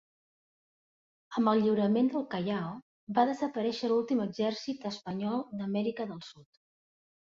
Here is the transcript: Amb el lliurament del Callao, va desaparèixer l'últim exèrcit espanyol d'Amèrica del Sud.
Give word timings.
Amb 1.41 1.51
el 1.51 1.61
lliurament 1.65 2.09
del 2.15 2.25
Callao, 2.31 2.71
va 3.19 3.27
desaparèixer 3.33 3.91
l'últim 3.93 4.25
exèrcit 4.27 4.89
espanyol 4.95 5.45
d'Amèrica 5.61 6.09
del 6.15 6.25
Sud. 6.31 6.49